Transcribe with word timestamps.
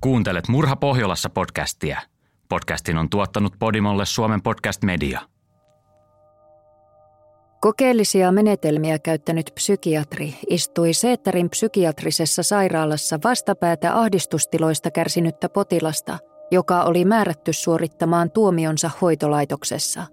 Kuuntelet 0.00 0.48
Murha 0.48 0.76
Pohjolassa 0.76 1.30
podcastia. 1.30 2.00
Podcastin 2.48 2.98
on 2.98 3.10
tuottanut 3.10 3.52
Podimolle 3.58 4.06
Suomen 4.06 4.42
podcast 4.42 4.82
media. 4.82 5.20
Kokeellisia 7.60 8.32
menetelmiä 8.32 8.98
käyttänyt 8.98 9.50
psykiatri 9.54 10.34
istui 10.48 10.92
Seettarin 10.92 11.50
psykiatrisessa 11.50 12.42
sairaalassa 12.42 13.18
vastapäätä 13.24 13.98
ahdistustiloista 13.98 14.90
kärsinyttä 14.90 15.48
potilasta, 15.48 16.18
joka 16.50 16.82
oli 16.82 17.04
määrätty 17.04 17.52
suorittamaan 17.52 18.30
tuomionsa 18.30 18.90
hoitolaitoksessa. 19.00 20.06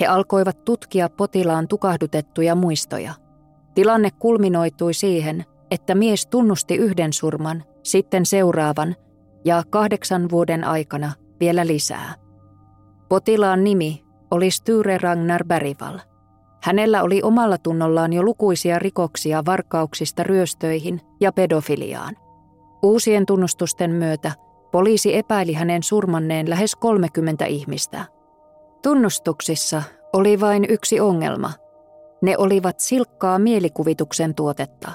He 0.00 0.06
alkoivat 0.06 0.64
tutkia 0.64 1.08
potilaan 1.08 1.68
tukahdutettuja 1.68 2.54
muistoja. 2.54 3.14
Tilanne 3.74 4.10
kulminoitui 4.10 4.94
siihen, 4.94 5.44
että 5.70 5.94
mies 5.94 6.26
tunnusti 6.26 6.76
yhden 6.76 7.12
surman, 7.12 7.64
sitten 7.82 8.26
seuraavan 8.26 8.96
ja 9.44 9.62
kahdeksan 9.70 10.30
vuoden 10.30 10.64
aikana 10.64 11.12
vielä 11.40 11.66
lisää. 11.66 12.14
Potilaan 13.08 13.64
nimi 13.64 14.04
oli 14.30 14.50
Sture 14.50 14.98
Ragnar 14.98 15.44
Bergvall. 15.44 15.98
Hänellä 16.62 17.02
oli 17.02 17.22
omalla 17.22 17.58
tunnollaan 17.58 18.12
jo 18.12 18.22
lukuisia 18.22 18.78
rikoksia 18.78 19.44
varkauksista 19.46 20.22
ryöstöihin 20.22 21.00
ja 21.20 21.32
pedofiliaan. 21.32 22.16
Uusien 22.82 23.26
tunnustusten 23.26 23.90
myötä 23.90 24.32
poliisi 24.72 25.16
epäili 25.16 25.52
hänen 25.52 25.82
surmanneen 25.82 26.50
lähes 26.50 26.76
30 26.76 27.44
ihmistä. 27.46 28.04
Tunnustuksissa 28.82 29.82
oli 30.12 30.40
vain 30.40 30.66
yksi 30.68 31.00
ongelma. 31.00 31.52
Ne 32.22 32.38
olivat 32.38 32.80
silkkaa 32.80 33.38
mielikuvituksen 33.38 34.34
tuotetta. 34.34 34.92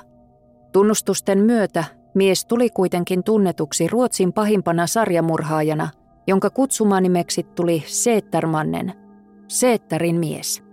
Tunnustusten 0.71 1.39
myötä 1.39 1.83
mies 2.13 2.45
tuli 2.45 2.69
kuitenkin 2.69 3.23
tunnetuksi 3.23 3.87
Ruotsin 3.87 4.33
pahimpana 4.33 4.87
sarjamurhaajana, 4.87 5.89
jonka 6.27 6.49
kutsumanimeksi 6.49 7.43
tuli 7.43 7.83
Seettermannen, 7.85 8.93
Seettärin 9.47 10.15
mies. 10.15 10.63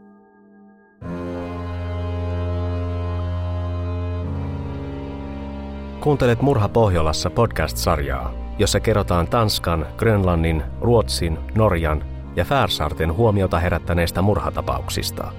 Kuuntelet 6.01 6.43
Murha 6.43 6.69
Pohjolassa 6.69 7.31
podcast-sarjaa, 7.31 8.33
jossa 8.59 8.81
kerrotaan 8.81 9.29
Tanskan, 9.29 9.87
Grönlannin, 9.97 10.63
Ruotsin, 10.81 11.39
Norjan 11.55 12.05
ja 12.37 12.45
Färsaarten 12.45 13.15
huomiota 13.15 13.59
herättäneistä 13.59 14.23
murhatapauksista. 14.23 15.33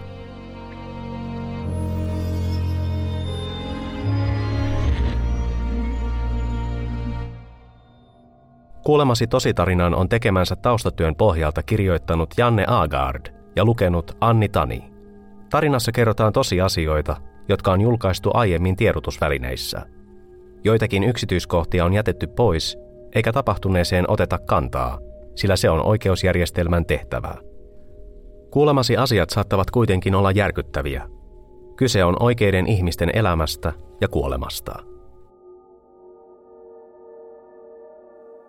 Kuulemasi 8.91 9.27
tositarinan 9.27 9.95
on 9.95 10.09
tekemänsä 10.09 10.55
taustatyön 10.55 11.15
pohjalta 11.15 11.63
kirjoittanut 11.63 12.33
Janne 12.37 12.65
Agard 12.67 13.25
ja 13.55 13.65
lukenut 13.65 14.17
Anni 14.21 14.49
Tani. 14.49 14.91
Tarinassa 15.49 15.91
kerrotaan 15.91 16.33
tosiasioita, 16.33 17.15
jotka 17.49 17.71
on 17.71 17.81
julkaistu 17.81 18.31
aiemmin 18.33 18.75
tiedotusvälineissä. 18.75 19.81
Joitakin 20.63 21.03
yksityiskohtia 21.03 21.85
on 21.85 21.93
jätetty 21.93 22.27
pois, 22.27 22.77
eikä 23.15 23.33
tapahtuneeseen 23.33 24.05
oteta 24.07 24.37
kantaa, 24.37 24.99
sillä 25.35 25.55
se 25.55 25.69
on 25.69 25.85
oikeusjärjestelmän 25.85 26.85
tehtävä. 26.85 27.35
Kuulemasi 28.51 28.97
asiat 28.97 29.29
saattavat 29.29 29.71
kuitenkin 29.71 30.15
olla 30.15 30.31
järkyttäviä. 30.31 31.07
Kyse 31.75 32.03
on 32.03 32.15
oikeiden 32.19 32.67
ihmisten 32.67 33.09
elämästä 33.13 33.73
ja 34.01 34.07
kuolemasta. 34.07 34.79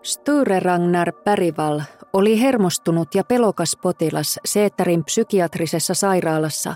Sture 0.03 0.61
Ragnar 0.61 1.13
Bergvall 1.13 1.81
oli 2.13 2.41
hermostunut 2.41 3.15
ja 3.15 3.25
pelokas 3.25 3.77
potilas 3.83 4.41
Seettarin 4.45 5.05
psykiatrisessa 5.05 5.95
sairaalassa 5.95 6.75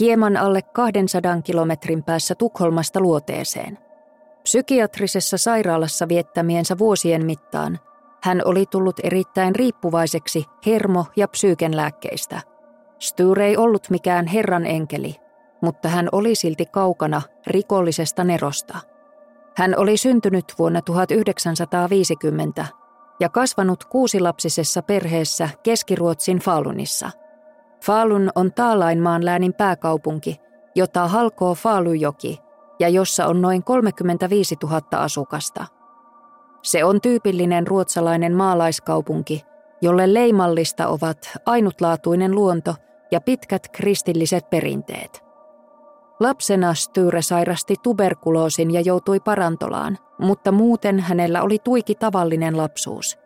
hieman 0.00 0.36
alle 0.36 0.62
200 0.62 1.42
kilometrin 1.42 2.02
päässä 2.02 2.34
Tukholmasta 2.34 3.00
luoteeseen. 3.00 3.78
Psykiatrisessa 4.42 5.38
sairaalassa 5.38 6.08
viettämiensä 6.08 6.78
vuosien 6.78 7.26
mittaan 7.26 7.78
hän 8.22 8.42
oli 8.44 8.66
tullut 8.70 9.00
erittäin 9.02 9.54
riippuvaiseksi 9.54 10.44
hermo- 10.66 11.06
ja 11.16 11.28
psyykenlääkkeistä. 11.28 12.40
Sture 12.98 13.46
ei 13.46 13.56
ollut 13.56 13.90
mikään 13.90 14.26
herran 14.26 14.66
enkeli, 14.66 15.16
mutta 15.62 15.88
hän 15.88 16.08
oli 16.12 16.34
silti 16.34 16.66
kaukana 16.66 17.22
rikollisesta 17.46 18.24
nerosta– 18.24 18.78
hän 19.56 19.74
oli 19.78 19.96
syntynyt 19.96 20.44
vuonna 20.58 20.82
1950 20.82 22.66
ja 23.20 23.28
kasvanut 23.28 23.84
kuusilapsisessa 23.84 24.82
perheessä 24.82 25.48
Keskiruotsin 25.62 26.38
Falunissa. 26.38 27.10
Falun 27.84 28.30
on 28.34 28.52
Taalainmaan 28.52 29.24
läänin 29.24 29.54
pääkaupunki, 29.54 30.40
jota 30.74 31.08
halkoo 31.08 31.54
Falujoki 31.54 32.38
ja 32.80 32.88
jossa 32.88 33.26
on 33.26 33.42
noin 33.42 33.64
35 33.64 34.56
000 34.62 34.80
asukasta. 34.92 35.66
Se 36.62 36.84
on 36.84 37.00
tyypillinen 37.00 37.66
ruotsalainen 37.66 38.36
maalaiskaupunki, 38.36 39.42
jolle 39.82 40.14
leimallista 40.14 40.88
ovat 40.88 41.18
ainutlaatuinen 41.46 42.34
luonto 42.34 42.74
ja 43.10 43.20
pitkät 43.20 43.68
kristilliset 43.72 44.50
perinteet. 44.50 45.31
Lapsena 46.22 46.74
Styre 46.74 47.22
sairasti 47.22 47.74
tuberkuloosin 47.82 48.70
ja 48.70 48.80
joutui 48.80 49.20
parantolaan, 49.20 49.98
mutta 50.18 50.52
muuten 50.52 51.00
hänellä 51.00 51.42
oli 51.42 51.58
tuiki 51.58 51.94
tavallinen 51.94 52.56
lapsuus. 52.56 53.18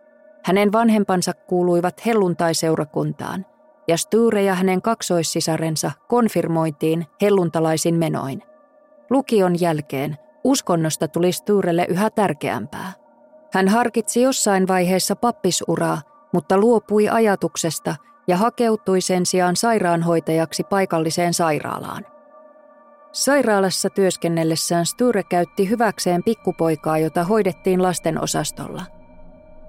Hänen 0.44 0.72
vanhempansa 0.72 1.32
kuuluivat 1.32 2.06
helluntaiseurakuntaan, 2.06 3.46
ja 3.88 3.96
Styre 3.96 4.42
ja 4.42 4.54
hänen 4.54 4.82
kaksoissisarensa 4.82 5.90
konfirmoitiin 6.08 7.06
helluntalaisin 7.22 7.94
menoin. 7.94 8.42
Lukion 9.10 9.60
jälkeen 9.60 10.16
uskonnosta 10.44 11.08
tuli 11.08 11.32
Styrelle 11.32 11.86
yhä 11.88 12.10
tärkeämpää. 12.10 12.92
Hän 13.52 13.68
harkitsi 13.68 14.22
jossain 14.22 14.68
vaiheessa 14.68 15.16
pappisuraa, 15.16 16.02
mutta 16.32 16.58
luopui 16.58 17.08
ajatuksesta 17.08 17.96
ja 18.28 18.36
hakeutui 18.36 19.00
sen 19.00 19.26
sijaan 19.26 19.56
sairaanhoitajaksi 19.56 20.64
paikalliseen 20.64 21.34
sairaalaan. 21.34 22.15
Sairaalassa 23.16 23.90
työskennellessään 23.90 24.86
Sture 24.86 25.22
käytti 25.22 25.70
hyväkseen 25.70 26.22
pikkupoikaa, 26.22 26.98
jota 26.98 27.24
hoidettiin 27.24 27.82
lastenosastolla. 27.82 28.82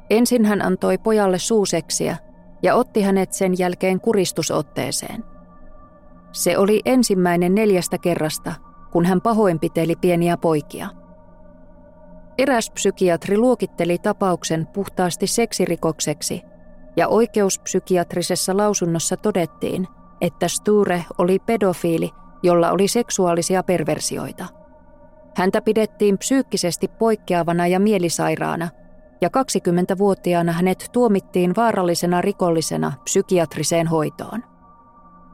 Ensin 0.10 0.46
hän 0.46 0.62
antoi 0.62 0.98
pojalle 0.98 1.40
suuseksiä 1.40 2.18
ja 2.64 2.76
otti 2.76 3.02
hänet 3.02 3.34
sen 3.34 3.58
jälkeen 3.58 4.02
kuristusotteeseen. 4.02 5.24
Se 6.32 6.58
oli 6.58 6.82
ensimmäinen 6.86 7.56
neljästä 7.56 7.98
kerrasta, 7.98 8.54
kun 8.92 9.06
hän 9.06 9.22
pahoinpiteli 9.22 9.96
pieniä 9.96 10.38
poikia. 10.38 10.90
Eräs 12.38 12.70
psykiatri 12.70 13.38
luokitteli 13.38 13.98
tapauksen 13.98 14.68
puhtaasti 14.68 15.28
seksirikokseksi, 15.28 16.42
ja 16.98 17.08
oikeuspsykiatrisessa 17.08 18.58
lausunnossa 18.58 19.18
todettiin, 19.18 19.88
että 20.22 20.48
Sture 20.48 21.06
oli 21.18 21.40
pedofiili– 21.40 22.12
jolla 22.44 22.72
oli 22.72 22.88
seksuaalisia 22.88 23.64
perversioita. 23.64 24.46
Häntä 25.36 25.62
pidettiin 25.62 26.18
psyykkisesti 26.18 26.88
poikkeavana 26.88 27.68
ja 27.68 27.80
mielisairaana, 27.80 28.70
ja 29.22 29.30
20-vuotiaana 29.30 30.52
hänet 30.52 30.90
tuomittiin 30.92 31.54
vaarallisena 31.58 32.22
rikollisena 32.22 32.94
psykiatriseen 33.04 33.88
hoitoon. 33.88 34.44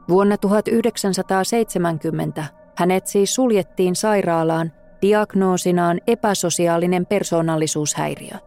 Vuonna 0.08 0.36
1970 0.36 2.44
hänet 2.76 3.06
siis 3.06 3.34
suljettiin 3.34 3.96
sairaalaan 3.96 4.72
diagnoosinaan 5.02 6.00
epäsosiaalinen 6.06 7.06
persoonallisuushäiriö. 7.06 8.38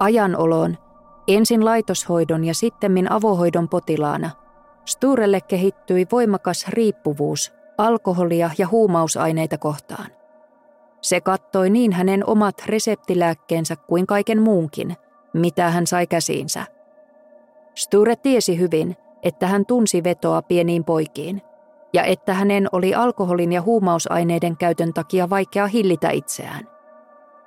Ajanoloon, 0.00 0.78
ensin 1.28 1.64
laitoshoidon 1.64 2.44
ja 2.44 2.54
sittemmin 2.54 3.12
avohoidon 3.12 3.68
potilaana, 3.68 4.30
Sturelle 4.84 5.40
kehittyi 5.40 6.06
voimakas 6.12 6.68
riippuvuus 6.68 7.57
alkoholia 7.78 8.50
ja 8.58 8.68
huumausaineita 8.68 9.58
kohtaan. 9.58 10.06
Se 11.00 11.20
kattoi 11.20 11.70
niin 11.70 11.92
hänen 11.92 12.26
omat 12.26 12.62
reseptilääkkeensä 12.66 13.76
kuin 13.76 14.06
kaiken 14.06 14.42
muunkin, 14.42 14.96
mitä 15.32 15.70
hän 15.70 15.86
sai 15.86 16.06
käsiinsä. 16.06 16.64
Sture 17.74 18.16
tiesi 18.16 18.58
hyvin, 18.58 18.96
että 19.22 19.46
hän 19.46 19.66
tunsi 19.66 20.04
vetoa 20.04 20.42
pieniin 20.42 20.84
poikiin, 20.84 21.42
ja 21.92 22.04
että 22.04 22.34
hänen 22.34 22.68
oli 22.72 22.94
alkoholin 22.94 23.52
ja 23.52 23.62
huumausaineiden 23.62 24.56
käytön 24.56 24.92
takia 24.94 25.30
vaikea 25.30 25.66
hillitä 25.66 26.10
itseään. 26.10 26.68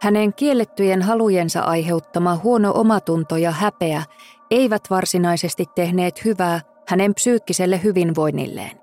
Hänen 0.02 0.34
kiellettyjen 0.34 1.02
halujensa 1.02 1.62
aiheuttama 1.62 2.36
huono 2.36 2.72
omatunto 2.76 3.38
ja 3.38 3.52
häpeä 3.52 4.04
eivät 4.52 4.82
varsinaisesti 4.90 5.66
tehneet 5.76 6.26
hyvää 6.26 6.62
hänen 6.88 7.14
psyykkiselle 7.14 7.84
hyvinvoinnilleen. 7.84 8.81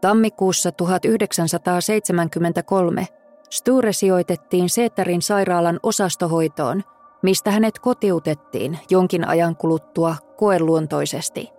Tammikuussa 0.00 0.72
1973 0.72 3.06
Sture 3.50 3.92
sijoitettiin 3.92 4.70
Seettarin 4.70 5.22
sairaalan 5.22 5.80
osastohoitoon, 5.82 6.82
mistä 7.22 7.50
hänet 7.50 7.78
kotiutettiin 7.78 8.78
jonkin 8.90 9.28
ajan 9.28 9.56
kuluttua 9.56 10.16
koeluontoisesti. 10.36 11.50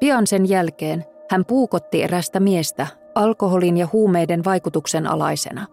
Pian 0.00 0.26
sen 0.26 0.48
jälkeen 0.48 1.04
hän 1.30 1.44
puukotti 1.44 2.02
erästä 2.02 2.40
miestä 2.40 2.86
alkoholin 3.14 3.76
ja 3.76 3.88
huumeiden 3.92 4.44
vaikutuksen 4.44 5.06
alaisena. 5.06 5.66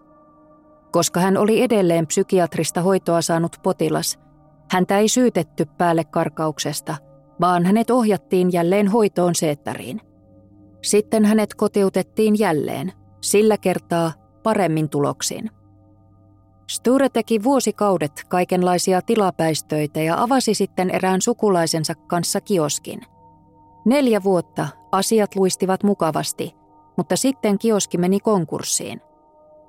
Koska 0.92 1.20
hän 1.20 1.36
oli 1.36 1.62
edelleen 1.62 2.06
psykiatrista 2.06 2.80
hoitoa 2.80 3.22
saanut 3.22 3.56
potilas, 3.62 4.18
häntä 4.70 4.98
ei 4.98 5.08
syytetty 5.08 5.66
päälle 5.78 6.04
karkauksesta, 6.04 6.96
vaan 7.40 7.64
hänet 7.64 7.90
ohjattiin 7.90 8.52
jälleen 8.52 8.88
hoitoon 8.88 9.34
seettäriin. 9.34 10.00
Sitten 10.84 11.24
hänet 11.24 11.54
kotiutettiin 11.54 12.38
jälleen, 12.38 12.92
sillä 13.20 13.58
kertaa 13.58 14.12
paremmin 14.42 14.88
tuloksin. 14.88 15.50
Sture 16.70 17.08
teki 17.08 17.42
vuosikaudet 17.42 18.12
kaikenlaisia 18.28 19.02
tilapäistöitä 19.02 20.00
ja 20.00 20.22
avasi 20.22 20.54
sitten 20.54 20.90
erään 20.90 21.22
sukulaisensa 21.22 21.94
kanssa 21.94 22.40
kioskin. 22.40 23.00
Neljä 23.86 24.22
vuotta 24.22 24.68
asiat 24.92 25.36
luistivat 25.36 25.82
mukavasti, 25.82 26.54
mutta 26.96 27.16
sitten 27.16 27.58
kioski 27.58 27.98
meni 27.98 28.20
konkurssiin. 28.20 29.00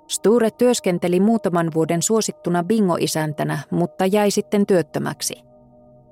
Sture 0.07 0.51
työskenteli 0.51 1.19
muutaman 1.19 1.71
vuoden 1.73 2.01
suosittuna 2.01 2.63
bingo-isäntänä, 2.63 3.59
mutta 3.71 4.05
jäi 4.05 4.31
sitten 4.31 4.65
työttömäksi. 4.65 5.35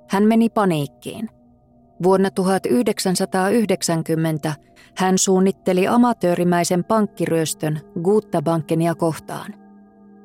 Hän 0.10 0.24
meni 0.24 0.50
paniikkiin. 0.50 1.30
Vuonna 2.04 2.32
1990 2.32 4.54
hän 4.98 5.18
suunnitteli 5.18 5.88
amatöörimäisen 5.88 6.84
pankkiryöstön 6.84 7.80
Gutta 8.04 8.42
Bankenia 8.42 8.96
kohtaan. 8.96 9.54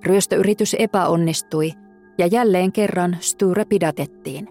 Ryöstöyritys 0.07 0.77
epäonnistui 0.79 1.73
ja 2.19 2.27
jälleen 2.27 2.73
kerran 2.73 3.17
Sture 3.21 3.65
pidätettiin. 3.65 4.49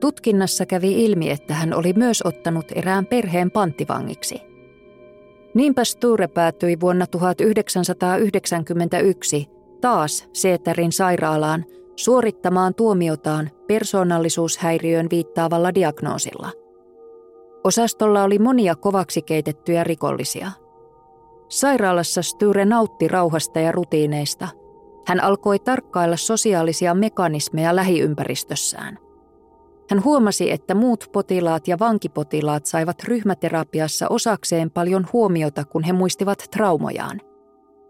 Tutkinnassa 0.00 0.66
kävi 0.66 1.04
ilmi, 1.04 1.30
että 1.30 1.54
hän 1.54 1.74
oli 1.74 1.92
myös 1.92 2.22
ottanut 2.24 2.66
erään 2.74 3.06
perheen 3.06 3.50
panttivangiksi. 3.50 4.40
Niinpä 5.54 5.84
Sture 5.84 6.28
päätyi 6.28 6.80
vuonna 6.80 7.06
1991 7.06 9.48
taas 9.80 10.28
Seeterin 10.32 10.92
sairaalaan 10.92 11.64
suorittamaan 11.96 12.74
tuomiotaan 12.74 13.50
persoonallisuushäiriöön 13.66 15.06
viittaavalla 15.10 15.74
diagnoosilla. 15.74 16.50
Osastolla 17.64 18.22
oli 18.22 18.38
monia 18.38 18.76
kovaksi 18.76 19.22
keitettyjä 19.22 19.84
rikollisia– 19.84 20.52
Sairaalassa 21.50 22.22
Sture 22.22 22.64
nautti 22.64 23.08
rauhasta 23.08 23.60
ja 23.60 23.72
rutiineista. 23.72 24.48
Hän 25.06 25.22
alkoi 25.22 25.58
tarkkailla 25.58 26.16
sosiaalisia 26.16 26.94
mekanismeja 26.94 27.76
lähiympäristössään. 27.76 28.98
Hän 29.90 30.04
huomasi, 30.04 30.50
että 30.50 30.74
muut 30.74 31.08
potilaat 31.12 31.68
ja 31.68 31.78
vankipotilaat 31.78 32.66
saivat 32.66 33.04
ryhmäterapiassa 33.04 34.06
osakseen 34.08 34.70
paljon 34.70 35.06
huomiota, 35.12 35.64
kun 35.64 35.82
he 35.82 35.92
muistivat 35.92 36.44
traumojaan. 36.50 37.20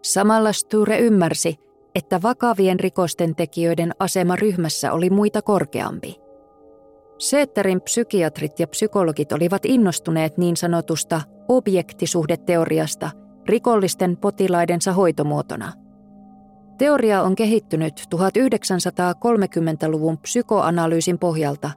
Samalla 0.03 0.51
Sture 0.51 0.99
ymmärsi, 0.99 1.55
että 1.95 2.21
vakavien 2.21 2.79
rikosten 2.79 3.35
tekijöiden 3.35 3.91
asema 3.99 4.35
ryhmässä 4.35 4.93
oli 4.93 5.09
muita 5.09 5.41
korkeampi. 5.41 6.20
Seetterin 7.21 7.81
psykiatrit 7.81 8.59
ja 8.59 8.67
psykologit 8.67 9.31
olivat 9.31 9.65
innostuneet 9.65 10.37
niin 10.37 10.57
sanotusta 10.57 11.21
objektisuhdeteoriasta– 11.47 13.09
rikollisten 13.49 14.17
potilaidensa 14.17 14.93
hoitomuotona. 14.93 15.73
Teoria 16.77 17.21
on 17.21 17.35
kehittynyt 17.35 18.01
1930-luvun 18.15 20.17
psykoanalyysin 20.17 21.19
pohjalta 21.19 21.71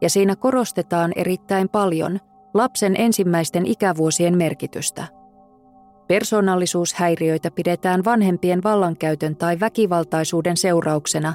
ja 0.00 0.10
siinä 0.10 0.36
korostetaan 0.36 1.12
erittäin 1.16 1.68
paljon 1.68 2.18
lapsen 2.54 3.00
ensimmäisten 3.00 3.66
ikävuosien 3.66 4.36
merkitystä. 4.36 5.04
Persoonallisuushäiriöitä 6.06 7.50
pidetään 7.50 8.04
vanhempien 8.04 8.62
vallankäytön 8.62 9.36
tai 9.36 9.60
väkivaltaisuuden 9.60 10.56
seurauksena 10.56 11.34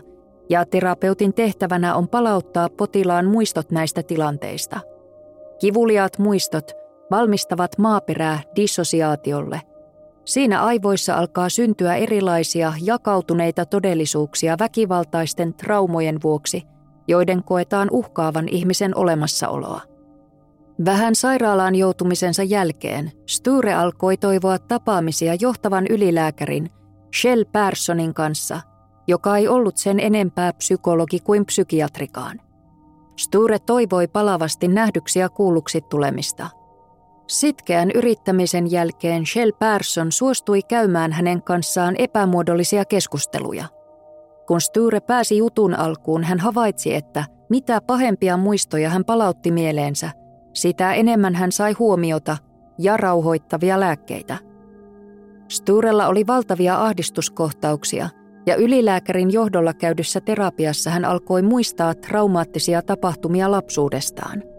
ja 0.53 0.65
terapeutin 0.65 1.33
tehtävänä 1.33 1.95
on 1.95 2.07
palauttaa 2.07 2.69
potilaan 2.69 3.25
muistot 3.25 3.71
näistä 3.71 4.03
tilanteista. 4.03 4.79
Kivuliaat 5.59 6.19
muistot 6.19 6.71
valmistavat 7.11 7.77
maaperää 7.77 8.39
dissosiaatiolle– 8.55 9.61
Siinä 10.25 10.63
aivoissa 10.63 11.15
alkaa 11.15 11.50
syntyä 11.50 11.95
erilaisia 11.95 12.73
jakautuneita 12.81 13.65
todellisuuksia 13.65 14.55
väkivaltaisten 14.59 15.53
traumojen 15.53 16.19
vuoksi, 16.23 16.63
joiden 17.07 17.44
koetaan 17.44 17.88
uhkaavan 17.91 18.47
ihmisen 18.47 18.97
olemassaoloa. 18.97 19.81
Vähän 20.85 21.15
sairaalaan 21.15 21.75
joutumisensa 21.75 22.44
jälkeen 22.44 23.11
Sture 23.25 23.73
alkoi 23.73 24.17
toivoa 24.17 24.59
tapaamisia 24.59 25.35
johtavan 25.39 25.88
ylilääkärin 25.88 26.69
Shell 27.21 27.44
Perssonin 27.51 28.13
kanssa, 28.13 28.61
joka 29.07 29.38
ei 29.38 29.47
ollut 29.47 29.77
sen 29.77 30.00
enempää 30.00 30.53
psykologi 30.53 31.19
kuin 31.19 31.45
psykiatrikaan. 31.45 32.41
Sture 33.19 33.59
toivoi 33.59 34.07
palavasti 34.07 34.67
nähdyksi 34.67 35.19
ja 35.19 35.29
kuulluksi 35.29 35.81
tulemista– 35.81 36.50
Sitkeän 37.27 37.91
yrittämisen 37.91 38.71
jälkeen 38.71 39.25
Shell 39.25 39.51
Persson 39.59 40.11
suostui 40.11 40.61
käymään 40.61 41.11
hänen 41.11 41.44
kanssaan 41.44 41.95
epämuodollisia 41.97 42.85
keskusteluja. 42.85 43.65
Kun 44.47 44.61
Sture 44.61 45.00
pääsi 45.00 45.38
jutun 45.38 45.73
alkuun, 45.73 46.23
hän 46.23 46.39
havaitsi, 46.39 46.95
että 46.95 47.25
mitä 47.50 47.81
pahempia 47.81 48.38
muistoja 48.38 48.89
hän 48.89 49.05
palautti 49.05 49.51
mieleensä, 49.51 50.11
sitä 50.53 50.94
enemmän 50.94 51.35
hän 51.35 51.51
sai 51.51 51.73
huomiota 51.73 52.38
ja 52.77 52.97
rauhoittavia 52.97 53.79
lääkkeitä. 53.79 54.38
Sturella 55.47 56.07
oli 56.07 56.27
valtavia 56.27 56.81
ahdistuskohtauksia, 56.81 58.09
ja 58.45 58.56
ylilääkärin 58.56 59.34
johdolla 59.34 59.74
käydyssä 59.74 60.22
terapiassa 60.22 60.90
hän 60.90 61.06
alkoi 61.06 61.42
muistaa 61.42 61.94
traumaattisia 61.94 62.81
tapahtumia 62.81 63.51
lapsuudestaan– 63.51 64.44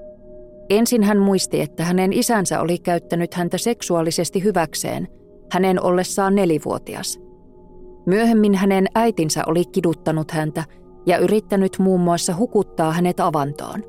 Ensin 0.71 1.03
hän 1.03 1.19
muisti, 1.19 1.61
että 1.61 1.85
hänen 1.85 2.13
isänsä 2.13 2.61
oli 2.61 2.79
käyttänyt 2.79 3.35
häntä 3.35 3.59
seksuaalisesti 3.59 4.45
hyväkseen, 4.45 5.09
hänen 5.53 5.83
ollessaan 5.83 6.35
nelivuotias. 6.35 7.21
Myöhemmin 8.07 8.55
hänen 8.55 8.87
äitinsä 8.95 9.43
oli 9.47 9.65
kiduttanut 9.65 10.31
häntä 10.31 10.65
ja 11.07 11.19
yrittänyt 11.19 11.79
muun 11.79 12.01
muassa 12.01 12.37
hukuttaa 12.37 12.93
hänet 12.93 13.21
avantoon. 13.21 13.83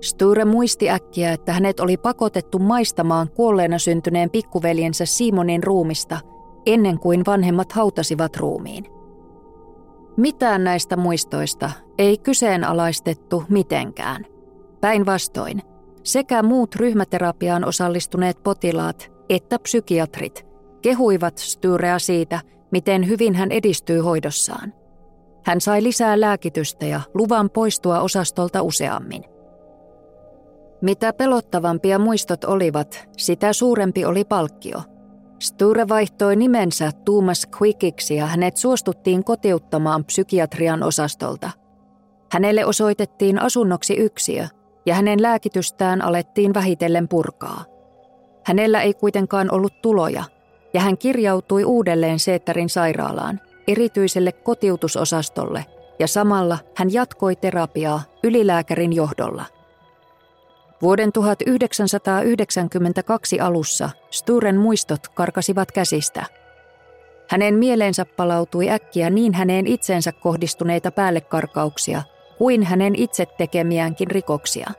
Sture 0.00 0.44
muisti 0.44 0.90
äkkiä, 0.90 1.32
että 1.32 1.52
hänet 1.52 1.80
oli 1.80 1.96
pakotettu 1.96 2.58
maistamaan 2.58 3.30
kuolleena 3.30 3.78
syntyneen 3.78 4.30
pikkuveljensä 4.30 5.06
Simonin 5.06 5.62
ruumista 5.62 6.18
ennen 6.66 6.98
kuin 6.98 7.22
vanhemmat 7.26 7.72
hautasivat 7.72 8.36
ruumiin. 8.36 8.95
Mitään 10.16 10.64
näistä 10.64 10.96
muistoista 10.96 11.70
ei 11.98 12.18
kyseenalaistettu 12.18 13.44
mitenkään. 13.48 14.24
Päinvastoin– 14.80 15.62
sekä 16.06 16.42
muut 16.42 16.74
ryhmäterapiaan 16.74 17.64
osallistuneet 17.64 18.42
potilaat 18.42 19.10
että 19.28 19.58
psykiatrit 19.58 20.46
kehuivat 20.82 21.38
Styrea 21.38 21.98
siitä, 21.98 22.40
miten 22.70 23.08
hyvin 23.08 23.34
hän 23.34 23.52
edistyy 23.52 24.00
hoidossaan. 24.00 24.74
Hän 25.44 25.60
sai 25.60 25.82
lisää 25.82 26.20
lääkitystä 26.20 26.86
ja 26.86 27.00
luvan 27.14 27.50
poistua 27.50 28.00
osastolta 28.00 28.62
useammin. 28.62 29.24
Mitä 30.80 31.12
pelottavampia 31.12 31.98
muistot 31.98 32.44
olivat, 32.44 33.08
sitä 33.16 33.52
suurempi 33.52 34.04
oli 34.04 34.24
palkkio. 34.24 34.82
Sture 35.38 35.88
vaihtoi 35.88 36.36
nimensä 36.36 36.90
Thomas 37.04 37.48
Quickiksi 37.60 38.16
ja 38.16 38.26
hänet 38.26 38.56
suostuttiin 38.56 39.24
kotiuttamaan 39.24 40.04
psykiatrian 40.04 40.82
osastolta. 40.82 41.50
Hänelle 42.32 42.64
osoitettiin 42.64 43.42
asunnoksi 43.42 43.94
yksiö, 43.94 44.46
ja 44.86 44.94
hänen 44.94 45.22
lääkitystään 45.22 46.02
alettiin 46.02 46.54
vähitellen 46.54 47.08
purkaa. 47.08 47.64
Hänellä 48.44 48.82
ei 48.82 48.94
kuitenkaan 48.94 49.54
ollut 49.54 49.82
tuloja, 49.82 50.24
ja 50.74 50.80
hän 50.80 50.98
kirjautui 50.98 51.64
uudelleen 51.64 52.18
Seettärin 52.18 52.68
sairaalaan, 52.68 53.40
erityiselle 53.68 54.32
kotiutusosastolle, 54.32 55.64
ja 55.98 56.08
samalla 56.08 56.58
hän 56.76 56.92
jatkoi 56.92 57.36
terapiaa 57.36 58.02
ylilääkärin 58.24 58.92
johdolla. 58.92 59.44
Vuoden 60.82 61.12
1992 61.12 63.40
alussa 63.40 63.90
Sturen 64.10 64.56
muistot 64.56 65.08
karkasivat 65.08 65.72
käsistä. 65.72 66.24
Hänen 67.30 67.54
mieleensä 67.54 68.04
palautui 68.04 68.70
äkkiä 68.70 69.10
niin 69.10 69.34
häneen 69.34 69.66
itsensä 69.66 70.12
kohdistuneita 70.12 70.90
päällekarkauksia– 70.90 72.02
kuin 72.38 72.62
hänen 72.62 72.94
itse 72.94 73.26
tekemiäänkin 73.26 74.10
rikoksia. 74.10 74.70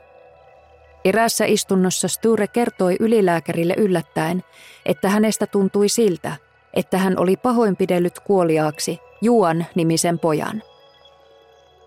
Erässä 1.04 1.44
istunnossa 1.44 2.08
Sture 2.08 2.46
kertoi 2.46 2.96
ylilääkärille 3.00 3.74
yllättäen, 3.76 4.42
että 4.86 5.08
hänestä 5.08 5.46
tuntui 5.46 5.88
siltä, 5.88 6.36
että 6.74 6.98
hän 6.98 7.18
oli 7.18 7.36
pahoinpidellyt 7.36 8.20
kuoliaaksi 8.20 8.98
Juan 9.22 9.66
nimisen 9.74 10.18
pojan. 10.18 10.62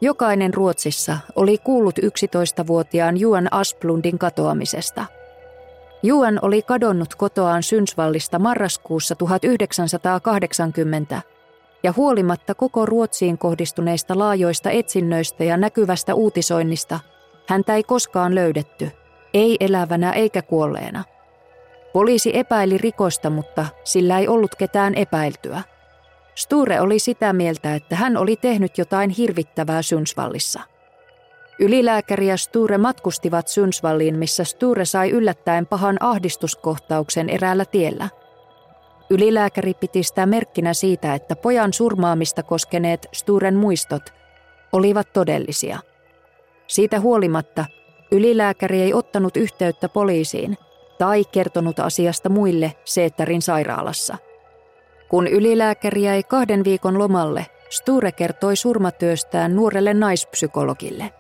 Jokainen 0.03 0.53
Ruotsissa 0.53 1.17
oli 1.36 1.58
kuullut 1.58 2.00
11-vuotiaan 2.00 3.20
Juan 3.20 3.48
Asplundin 3.51 4.20
katoamisesta. 4.20 5.05
Juan 6.03 6.39
oli 6.41 6.62
kadonnut 6.62 7.15
kotoaan 7.15 7.63
Synsvallista 7.63 8.39
marraskuussa 8.39 9.15
1980 9.15 11.22
ja 11.84 11.93
huolimatta 11.98 12.55
koko 12.55 12.86
Ruotsiin 12.86 13.38
kohdistuneista 13.38 14.20
laajoista 14.20 14.70
etsinnöistä 14.70 15.43
ja 15.43 15.58
näkyvästä 15.58 16.13
uutisoinnista, 16.13 17.00
häntä 17.48 17.75
ei 17.75 17.84
koskaan 17.84 18.36
löydetty, 18.36 18.91
ei 19.34 19.58
elävänä 19.60 20.12
eikä 20.12 20.41
kuolleena. 20.41 21.03
Poliisi 21.93 22.38
epäili 22.38 22.77
rikosta, 22.77 23.29
mutta 23.29 23.65
sillä 23.84 24.20
ei 24.20 24.27
ollut 24.27 24.55
ketään 24.55 24.96
epäiltyä. 24.96 25.62
Sture 26.35 26.81
oli 26.81 27.00
sitä 27.00 27.33
mieltä, 27.33 27.75
että 27.75 27.95
hän 27.95 28.17
oli 28.17 28.35
tehnyt 28.35 28.77
jotain 28.77 29.09
hirvittävää 29.09 29.81
Synsvallissa. 29.81 30.59
Ylilääkäri 31.59 32.27
ja 32.27 32.38
Sture 32.38 32.77
matkustivat 32.77 33.47
Synsvalliin, 33.47 34.19
missä 34.19 34.43
Sture 34.43 34.85
sai 34.85 35.09
yllättäen 35.09 35.67
pahan 35.67 35.97
ahdistuskohtauksen 36.00 37.29
eräällä 37.29 37.65
tiellä. 37.65 38.09
Ylilääkäri 39.09 39.73
piti 39.73 40.03
sitä 40.03 40.25
merkkinä 40.25 40.73
siitä, 40.73 41.13
että 41.13 41.35
pojan 41.35 41.73
surmaamista 41.73 42.43
koskeneet 42.43 43.07
Sturen 43.13 43.55
muistot 43.55 44.13
olivat 44.73 45.13
todellisia. 45.13 45.79
Siitä 46.67 47.00
huolimatta 47.00 47.65
ylilääkäri 48.11 48.81
ei 48.81 48.93
ottanut 48.93 49.38
yhteyttä 49.38 49.89
poliisiin 49.89 50.57
tai 50.97 51.23
kertonut 51.31 51.79
asiasta 51.79 52.29
muille 52.29 52.73
Seettarin 52.85 53.41
sairaalassa– 53.41 54.17
kun 55.11 55.27
ylilääkäri 55.27 56.03
jäi 56.03 56.23
kahden 56.23 56.63
viikon 56.63 56.99
lomalle, 56.99 57.45
Sture 57.69 58.11
kertoi 58.11 58.55
surmatyöstään 58.55 59.55
nuorelle 59.55 59.93
naispsykologille. 59.93 61.11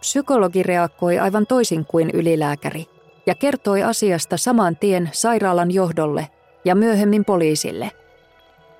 Psykologi 0.00 0.62
reagoi 0.62 1.18
aivan 1.18 1.46
toisin 1.46 1.84
kuin 1.84 2.10
ylilääkäri 2.10 2.86
ja 3.26 3.34
kertoi 3.34 3.82
asiasta 3.82 4.36
saman 4.36 4.76
tien 4.76 5.10
sairaalan 5.12 5.70
johdolle 5.70 6.28
ja 6.64 6.74
myöhemmin 6.74 7.24
poliisille. 7.24 7.90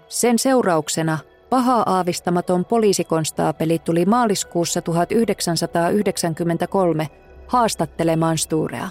Sen 0.08 0.38
seurauksena 0.38 1.18
paha 1.50 1.82
aavistamaton 1.86 2.64
poliisikonstaapeli 2.64 3.78
tuli 3.78 4.04
maaliskuussa 4.04 4.82
1993 4.82 7.08
haastattelemaan 7.46 8.38
Sturea. 8.38 8.88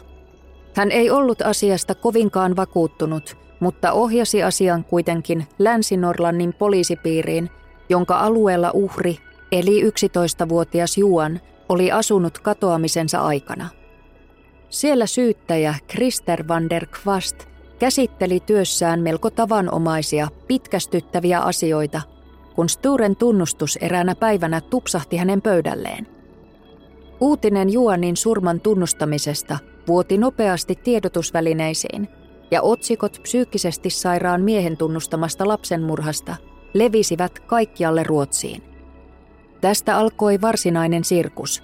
Hän 0.75 0.91
ei 0.91 1.09
ollut 1.09 1.41
asiasta 1.41 1.95
kovinkaan 1.95 2.55
vakuuttunut 2.55 3.42
mutta 3.59 3.91
ohjasi 3.91 4.43
asian 4.43 4.83
kuitenkin 4.83 5.47
Länsi-Norlannin 5.59 6.53
poliisipiiriin, 6.53 7.49
jonka 7.89 8.19
alueella 8.19 8.71
uhri, 8.73 9.17
eli 9.51 9.83
11-vuotias 9.89 10.97
Juan, 10.97 11.39
oli 11.69 11.91
asunut 11.91 12.39
katoamisensa 12.39 13.21
aikana. 13.21 13.69
Siellä 14.69 15.05
syyttäjä 15.05 15.75
Krister 15.87 16.47
van 16.47 16.69
der 16.69 16.85
Kvast 16.85 17.43
käsitteli 17.79 18.39
työssään 18.39 18.99
melko 18.99 19.29
tavanomaisia, 19.29 20.27
pitkästyttäviä 20.47 21.39
asioita, 21.39 22.01
kun 22.55 22.69
Sturen 22.69 23.15
tunnustus 23.15 23.75
eräänä 23.81 24.15
päivänä 24.15 24.61
tupsahti 24.61 25.17
hänen 25.17 25.41
pöydälleen. 25.41 26.07
Uutinen 27.19 27.69
Juanin 27.69 28.17
surman 28.17 28.61
tunnustamisesta 28.61 29.57
vuoti 29.87 30.17
nopeasti 30.17 30.75
tiedotusvälineisiin– 30.75 32.07
ja 32.51 32.61
otsikot 32.61 33.19
psyykkisesti 33.21 33.89
sairaan 33.89 34.41
miehen 34.41 34.77
tunnustamasta 34.77 35.47
lapsenmurhasta 35.47 36.35
levisivät 36.73 37.39
kaikkialle 37.39 38.03
Ruotsiin. 38.03 38.63
Tästä 39.61 39.97
alkoi 39.97 40.41
varsinainen 40.41 41.03
sirkus. 41.03 41.63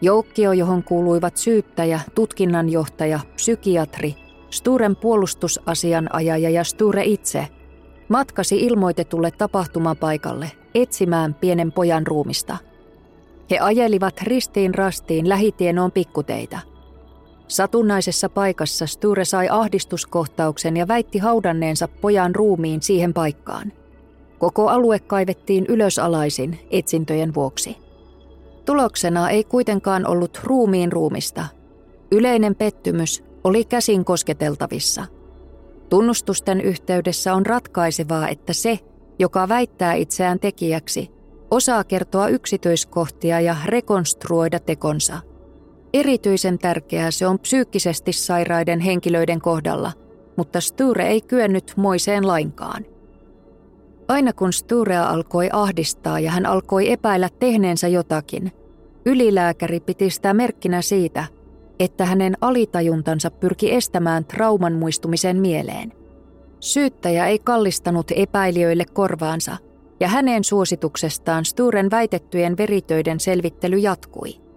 Joukkio, 0.00 0.52
johon 0.52 0.82
kuuluivat 0.82 1.36
syyttäjä, 1.36 2.00
tutkinnanjohtaja, 2.14 3.20
psykiatri, 3.34 4.14
Sturen 4.50 4.96
puolustusasianajaja 4.96 6.50
ja 6.50 6.64
Sture 6.64 7.04
itse, 7.04 7.48
matkasi 8.08 8.60
ilmoitetulle 8.60 9.30
tapahtumapaikalle 9.30 10.52
etsimään 10.74 11.34
pienen 11.34 11.72
pojan 11.72 12.06
ruumista. 12.06 12.56
He 13.50 13.58
ajelivat 13.58 14.22
ristiin 14.22 14.74
rastiin 14.74 15.28
lähitienoon 15.28 15.92
pikkuteitä– 15.92 16.58
Satunnaisessa 17.48 18.28
paikassa 18.28 18.86
Sture 18.86 19.24
sai 19.24 19.48
ahdistuskohtauksen 19.50 20.76
ja 20.76 20.88
väitti 20.88 21.18
haudanneensa 21.18 21.88
pojan 21.88 22.34
ruumiin 22.34 22.82
siihen 22.82 23.14
paikkaan. 23.14 23.72
Koko 24.38 24.68
alue 24.68 24.98
kaivettiin 24.98 25.66
ylösalaisin 25.68 26.58
etsintöjen 26.70 27.34
vuoksi. 27.34 27.76
Tuloksena 28.64 29.30
ei 29.30 29.44
kuitenkaan 29.44 30.06
ollut 30.06 30.40
ruumiin 30.44 30.92
ruumista. 30.92 31.44
Yleinen 32.12 32.54
pettymys 32.54 33.24
oli 33.44 33.64
käsin 33.64 34.04
kosketeltavissa. 34.04 35.04
Tunnustusten 35.88 36.60
yhteydessä 36.60 37.34
on 37.34 37.46
ratkaisevaa, 37.46 38.28
että 38.28 38.52
se, 38.52 38.78
joka 39.18 39.48
väittää 39.48 39.94
itseään 39.94 40.40
tekijäksi, 40.40 41.10
osaa 41.50 41.84
kertoa 41.84 42.28
yksityiskohtia 42.28 43.40
ja 43.40 43.56
rekonstruoida 43.66 44.60
tekonsa– 44.60 45.20
Erityisen 45.92 46.58
tärkeää 46.58 47.10
se 47.10 47.26
on 47.26 47.38
psyykkisesti 47.38 48.12
sairaiden 48.12 48.80
henkilöiden 48.80 49.40
kohdalla, 49.40 49.92
mutta 50.36 50.60
Sture 50.60 51.08
ei 51.08 51.20
kyennyt 51.20 51.72
moiseen 51.76 52.26
lainkaan. 52.26 52.84
Aina 54.08 54.32
kun 54.32 54.52
Sturea 54.52 55.08
alkoi 55.08 55.48
ahdistaa 55.52 56.20
ja 56.20 56.30
hän 56.30 56.46
alkoi 56.46 56.92
epäillä 56.92 57.28
tehneensä 57.38 57.88
jotakin, 57.88 58.52
ylilääkäri 59.06 59.80
piti 59.80 60.10
sitä 60.10 60.34
merkkinä 60.34 60.82
siitä, 60.82 61.24
että 61.78 62.04
hänen 62.04 62.36
alitajuntansa 62.40 63.30
pyrki 63.30 63.74
estämään 63.74 64.24
trauman 64.24 64.72
muistumisen 64.72 65.36
mieleen. 65.40 65.92
Syyttäjä 66.60 67.26
ei 67.26 67.38
kallistanut 67.38 68.12
epäilijöille 68.16 68.84
korvaansa, 68.84 69.56
ja 70.00 70.08
hänen 70.08 70.44
suosituksestaan 70.44 71.44
Sturen 71.44 71.90
väitettyjen 71.90 72.56
veritöiden 72.56 73.20
selvittely 73.20 73.76
jatkui– 73.78 74.40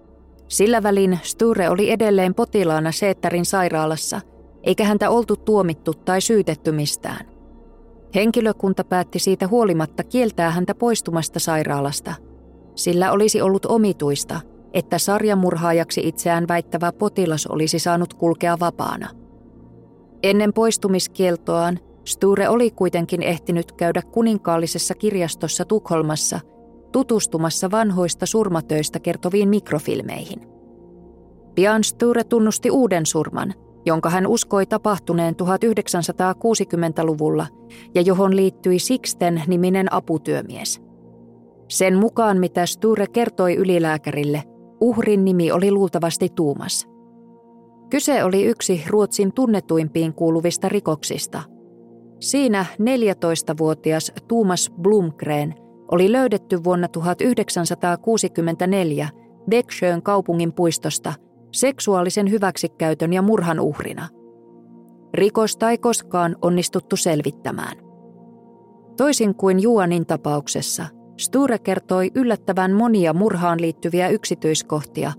sillä 0.51 0.83
välin 0.83 1.19
Sture 1.23 1.69
oli 1.69 1.91
edelleen 1.91 2.35
potilaana 2.35 2.91
Seettarin 2.91 3.45
sairaalassa, 3.45 4.21
eikä 4.63 4.83
häntä 4.85 5.09
oltu 5.09 5.35
tuomittu 5.35 5.93
tai 5.93 6.21
syytetty 6.21 6.71
mistään. 6.71 7.25
Henkilökunta 8.15 8.83
päätti 8.83 9.19
siitä 9.19 9.47
huolimatta 9.47 10.03
kieltää 10.03 10.51
häntä 10.51 10.75
poistumasta 10.75 11.39
sairaalasta, 11.39 12.13
sillä 12.75 13.11
olisi 13.11 13.41
ollut 13.41 13.65
omituista, 13.65 14.41
että 14.73 14.97
sarjamurhaajaksi 14.97 16.01
itseään 16.07 16.47
väittävä 16.47 16.91
potilas 16.91 17.47
olisi 17.47 17.79
saanut 17.79 18.13
kulkea 18.13 18.59
vapaana. 18.59 19.09
Ennen 20.23 20.53
poistumiskieltoaan 20.53 21.79
Sture 22.05 22.49
oli 22.49 22.71
kuitenkin 22.71 23.23
ehtinyt 23.23 23.71
käydä 23.71 24.01
kuninkaallisessa 24.01 24.95
kirjastossa 24.95 25.65
Tukholmassa– 25.65 26.39
tutustumassa 26.91 27.71
vanhoista 27.71 28.25
surmatöistä 28.25 28.99
kertoviin 28.99 29.49
mikrofilmeihin. 29.49 30.41
Pian 31.55 31.83
Sture 31.83 32.23
tunnusti 32.23 32.71
uuden 32.71 33.05
surman, 33.05 33.53
jonka 33.85 34.09
hän 34.09 34.27
uskoi 34.27 34.65
tapahtuneen 34.65 35.35
1960-luvulla 35.41 37.47
ja 37.95 38.01
johon 38.01 38.35
liittyi 38.35 38.79
Sixten 38.79 39.43
niminen 39.47 39.93
aputyömies. 39.93 40.81
Sen 41.67 41.97
mukaan, 41.97 42.37
mitä 42.37 42.65
Sture 42.65 43.07
kertoi 43.07 43.55
ylilääkärille, 43.55 44.43
uhrin 44.81 45.25
nimi 45.25 45.51
oli 45.51 45.71
luultavasti 45.71 46.29
Tuumas. 46.35 46.87
Kyse 47.89 48.23
oli 48.23 48.45
yksi 48.45 48.83
Ruotsin 48.89 49.33
tunnetuimpiin 49.33 50.13
kuuluvista 50.13 50.69
rikoksista. 50.69 51.41
Siinä 52.19 52.65
14-vuotias 52.81 54.11
Tuumas 54.27 54.71
Blumgren 54.81 55.53
oli 55.91 56.11
löydetty 56.11 56.63
vuonna 56.63 56.87
1964 56.87 59.09
Växjöön 59.51 60.03
kaupungin 60.03 60.53
puistosta 60.53 61.13
seksuaalisen 61.51 62.31
hyväksikäytön 62.31 63.13
ja 63.13 63.21
murhan 63.21 63.59
uhrina. 63.59 64.07
Rikosta 65.13 65.69
ei 65.69 65.77
koskaan 65.77 66.35
onnistuttu 66.41 66.95
selvittämään. 66.95 67.77
Toisin 68.97 69.35
kuin 69.35 69.59
Juanin 69.59 70.05
tapauksessa, 70.05 70.85
Sture 71.17 71.59
kertoi 71.59 72.11
yllättävän 72.15 72.73
monia 72.73 73.13
murhaan 73.13 73.61
liittyviä 73.61 74.09
yksityiskohtia, 74.09 75.11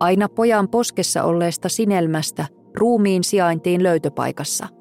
aina 0.00 0.28
pojan 0.28 0.68
poskessa 0.68 1.24
olleesta 1.24 1.68
sinelmästä 1.68 2.46
ruumiin 2.74 3.24
sijaintiin 3.24 3.82
löytöpaikassa. 3.82 4.75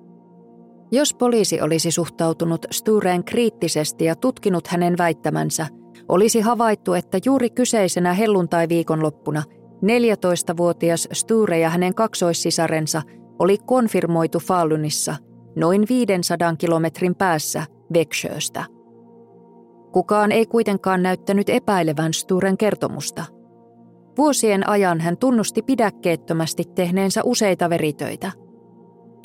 Jos 0.92 1.14
poliisi 1.14 1.62
olisi 1.62 1.92
suhtautunut 1.92 2.66
Stureen 2.72 3.24
kriittisesti 3.24 4.06
ja 4.06 4.16
tutkinut 4.16 4.68
hänen 4.68 4.98
väittämänsä, 4.98 5.68
olisi 6.10 6.42
havaittu, 6.42 6.94
että 6.94 7.20
juuri 7.26 7.50
kyseisenä 7.50 8.14
helluntai-viikonloppuna 8.14 9.44
14-vuotias 9.86 11.08
Sture 11.14 11.60
ja 11.60 11.70
hänen 11.70 11.96
kaksoissisarensa 11.96 13.02
oli 13.40 13.58
konfirmoitu 13.58 14.40
Falunissa 14.40 15.16
noin 15.56 15.86
500 15.90 16.56
kilometrin 16.56 17.16
päässä 17.16 17.64
Växjöstä. 17.94 18.66
Kukaan 19.92 20.32
ei 20.32 20.46
kuitenkaan 20.46 21.04
näyttänyt 21.04 21.50
epäilevän 21.50 22.14
Sturen 22.14 22.58
kertomusta. 22.58 23.26
Vuosien 24.18 24.70
ajan 24.70 25.02
hän 25.02 25.18
tunnusti 25.18 25.62
pidäkkeettömästi 25.62 26.64
tehneensä 26.76 27.22
useita 27.24 27.70
veritöitä. 27.70 28.32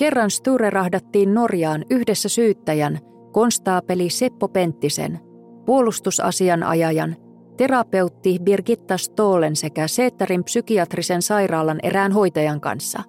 Kerran 0.00 0.30
Sture 0.30 0.70
rahdattiin 0.70 1.34
Norjaan 1.34 1.84
yhdessä 1.90 2.28
syyttäjän, 2.28 2.98
konstaapeli 3.32 4.10
Seppo 4.10 4.48
Penttisen, 4.48 5.20
puolustusasianajajan, 5.66 7.16
terapeutti 7.56 8.38
Birgitta 8.42 8.96
Stolen 8.96 9.56
sekä 9.56 9.88
Seettarin 9.88 10.44
psykiatrisen 10.44 11.22
sairaalan 11.22 11.78
erään 11.82 12.12
hoitajan 12.12 12.60
kanssa. 12.60 13.02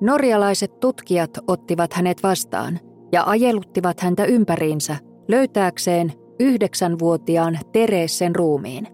Norjalaiset 0.00 0.80
tutkijat 0.80 1.30
ottivat 1.46 1.92
hänet 1.92 2.22
vastaan 2.22 2.80
ja 3.12 3.22
ajeluttivat 3.26 4.00
häntä 4.00 4.24
ympäriinsä 4.24 4.96
löytääkseen 5.28 6.12
yhdeksänvuotiaan 6.40 7.58
Tereessen 7.72 8.36
ruumiin. 8.36 8.88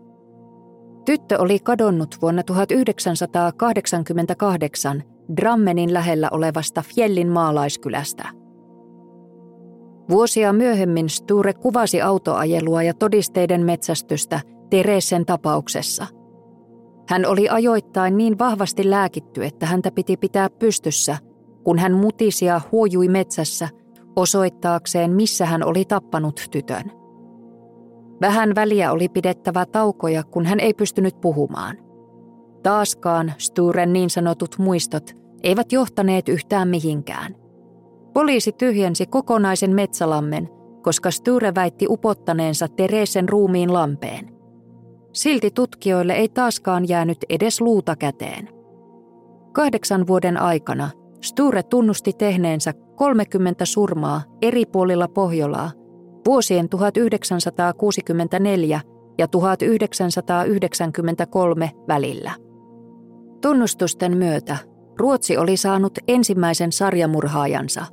Tyttö 1.04 1.38
oli 1.38 1.58
kadonnut 1.58 2.16
vuonna 2.22 2.42
1988 2.42 5.02
Drammenin 5.36 5.94
lähellä 5.94 6.28
olevasta 6.32 6.82
Fjellin 6.94 7.28
maalaiskylästä. 7.28 8.28
Vuosia 10.10 10.52
myöhemmin 10.52 11.08
Sture 11.08 11.52
kuvasi 11.52 12.02
autoajelua 12.02 12.82
ja 12.82 12.94
todisteiden 12.94 13.64
metsästystä 13.64 14.40
Tereessen 14.70 15.26
tapauksessa. 15.26 16.06
Hän 17.08 17.26
oli 17.26 17.48
ajoittain 17.48 18.16
niin 18.16 18.38
vahvasti 18.38 18.90
lääkitty, 18.90 19.44
että 19.44 19.66
häntä 19.66 19.90
piti 19.90 20.16
pitää 20.16 20.50
pystyssä, 20.50 21.16
kun 21.64 21.78
hän 21.78 21.92
mutisi 21.92 22.44
ja 22.44 22.60
huojui 22.72 23.08
metsässä 23.08 23.68
osoittaakseen, 24.16 25.10
missä 25.10 25.46
hän 25.46 25.64
oli 25.64 25.84
tappanut 25.84 26.40
tytön. 26.50 26.92
Vähän 28.20 28.54
väliä 28.54 28.92
oli 28.92 29.08
pidettävä 29.08 29.66
taukoja, 29.66 30.22
kun 30.22 30.46
hän 30.46 30.60
ei 30.60 30.74
pystynyt 30.74 31.20
puhumaan. 31.20 31.87
Taaskaan 32.62 33.32
Sturen 33.38 33.92
niin 33.92 34.10
sanotut 34.10 34.58
muistot 34.58 35.14
eivät 35.42 35.72
johtaneet 35.72 36.28
yhtään 36.28 36.68
mihinkään. 36.68 37.34
Poliisi 38.14 38.52
tyhjensi 38.52 39.06
kokonaisen 39.06 39.74
metsälammen, 39.74 40.48
koska 40.82 41.10
Sture 41.10 41.54
väitti 41.54 41.86
upottaneensa 41.88 42.68
Teresen 42.68 43.28
ruumiin 43.28 43.72
lampeen. 43.72 44.30
Silti 45.12 45.50
tutkijoille 45.50 46.12
ei 46.12 46.28
taaskaan 46.28 46.88
jäänyt 46.88 47.18
edes 47.28 47.60
luuta 47.60 47.96
käteen. 47.96 48.48
Kahdeksan 49.52 50.06
vuoden 50.06 50.36
aikana 50.36 50.90
Sture 51.22 51.62
tunnusti 51.62 52.12
tehneensä 52.12 52.72
30 52.96 53.64
surmaa 53.64 54.22
eri 54.42 54.66
puolilla 54.66 55.08
Pohjolaa 55.08 55.70
vuosien 56.26 56.68
1964 56.68 58.80
ja 59.18 59.28
1993 59.28 61.70
välillä. 61.88 62.47
Tunnustusten 63.42 64.16
myötä 64.16 64.56
Ruotsi 64.98 65.36
oli 65.36 65.56
saanut 65.56 65.98
ensimmäisen 66.08 66.72
sarjamurhaajansa. 66.72 67.84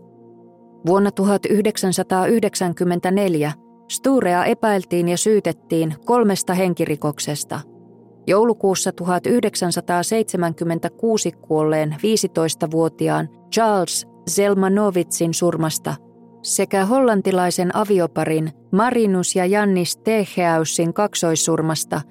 Vuonna 0.85 1.11
1994 1.11 3.51
Sturea 3.91 4.45
epäiltiin 4.45 5.09
ja 5.09 5.17
syytettiin 5.17 5.95
kolmesta 6.05 6.53
henkirikoksesta. 6.53 7.59
Joulukuussa 8.27 8.91
1976 8.91 11.31
kuolleen 11.31 11.95
15-vuotiaan 11.99 13.29
Charles 13.51 14.07
Zelmanovitsin 14.29 15.33
surmasta 15.33 15.95
sekä 16.45 16.85
hollantilaisen 16.85 17.75
avioparin 17.75 18.51
Marinus 18.71 19.35
ja 19.35 19.45
Jannis 19.45 19.97
Teheausin 19.97 20.93
kaksoissurmasta, 20.93 22.01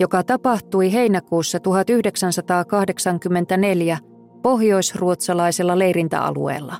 joka 0.00 0.22
tapahtui 0.22 0.92
heinäkuussa 0.92 1.60
1984 1.60 3.98
pohjoisruotsalaisella 4.42 5.78
leirintäalueella. 5.78 6.76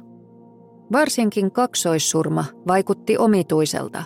Varsinkin 0.93 1.53
kaksoissurma 1.53 2.45
vaikutti 2.69 3.19
omituiselta, 3.19 4.03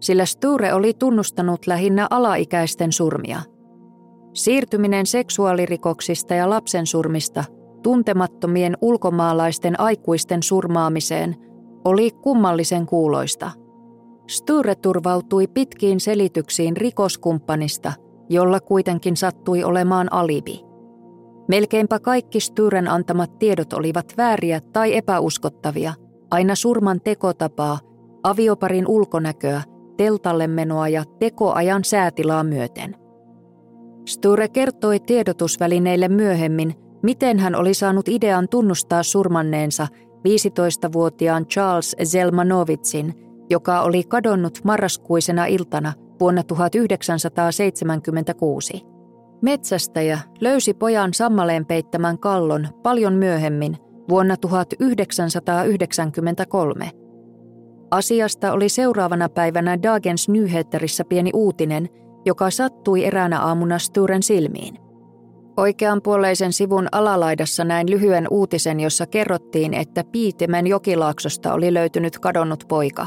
sillä 0.00 0.24
Sture 0.24 0.74
oli 0.74 0.94
tunnustanut 0.94 1.66
lähinnä 1.66 2.06
alaikäisten 2.10 2.92
surmia. 2.92 3.40
Siirtyminen 4.34 5.06
seksuaalirikoksista 5.06 6.34
ja 6.34 6.50
lapsensurmista 6.50 7.44
tuntemattomien 7.82 8.76
ulkomaalaisten 8.80 9.80
aikuisten 9.80 10.42
surmaamiseen 10.42 11.36
oli 11.84 12.10
kummallisen 12.10 12.86
kuuloista. 12.86 13.50
Sture 14.28 14.74
turvautui 14.74 15.46
pitkiin 15.46 16.00
selityksiin 16.00 16.76
rikoskumppanista, 16.76 17.92
jolla 18.28 18.60
kuitenkin 18.60 19.16
sattui 19.16 19.64
olemaan 19.64 20.12
alibi. 20.12 20.60
Melkeinpä 21.48 21.98
kaikki 21.98 22.40
Sturen 22.40 22.88
antamat 22.88 23.38
tiedot 23.38 23.72
olivat 23.72 24.14
vääriä 24.16 24.60
tai 24.72 24.96
epäuskottavia, 24.96 25.94
aina 26.30 26.54
surman 26.54 27.00
tekotapaa, 27.00 27.78
avioparin 28.22 28.88
ulkonäköä, 28.88 29.62
teltalle 29.96 30.46
menoa 30.46 30.88
ja 30.88 31.04
tekoajan 31.18 31.84
säätilaa 31.84 32.44
myöten. 32.44 32.96
Sture 34.06 34.48
kertoi 34.48 35.00
tiedotusvälineille 35.00 36.08
myöhemmin, 36.08 36.74
miten 37.02 37.38
hän 37.38 37.54
oli 37.54 37.74
saanut 37.74 38.08
idean 38.08 38.48
tunnustaa 38.48 39.02
surmanneensa 39.02 39.86
15-vuotiaan 40.16 41.46
Charles 41.46 41.96
Zelmanovitsin, 42.04 43.14
joka 43.50 43.80
oli 43.80 44.02
kadonnut 44.04 44.60
marraskuisena 44.64 45.46
iltana 45.46 45.92
vuonna 46.20 46.42
1976. 46.42 48.82
Metsästäjä 49.42 50.18
löysi 50.40 50.74
pojan 50.74 51.14
sammaleen 51.14 51.66
peittämän 51.66 52.18
kallon 52.18 52.68
paljon 52.82 53.12
myöhemmin 53.12 53.76
vuonna 54.08 54.36
1993. 54.36 56.90
Asiasta 57.90 58.52
oli 58.52 58.68
seuraavana 58.68 59.28
päivänä 59.28 59.82
Dagens 59.82 60.28
Nyheterissä 60.28 61.04
pieni 61.04 61.30
uutinen, 61.34 61.88
joka 62.26 62.50
sattui 62.50 63.04
eräänä 63.04 63.40
aamuna 63.40 63.78
Sturen 63.78 64.22
silmiin. 64.22 64.78
Oikeanpuoleisen 65.56 66.52
sivun 66.52 66.88
alalaidassa 66.92 67.64
näin 67.64 67.90
lyhyen 67.90 68.26
uutisen, 68.30 68.80
jossa 68.80 69.06
kerrottiin, 69.06 69.74
että 69.74 70.04
Piitimen 70.12 70.66
jokilaaksosta 70.66 71.54
oli 71.54 71.74
löytynyt 71.74 72.18
kadonnut 72.18 72.64
poika. 72.68 73.06